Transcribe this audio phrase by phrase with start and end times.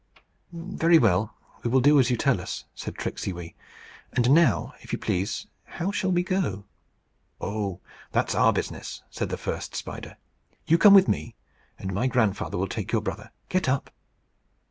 [0.51, 3.53] "Very well; we will do as you tell us," said Tricksey Wee.
[4.11, 6.65] "And now, if you please, how shall we go?"
[7.39, 10.17] "Oh, that's our business," said the first spider.
[10.65, 11.35] "You come with me,
[11.77, 13.29] and my grandfather will take your brother.
[13.47, 13.91] Get up."